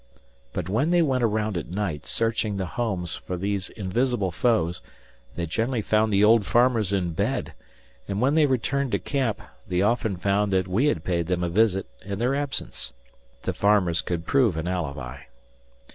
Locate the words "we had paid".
10.67-11.27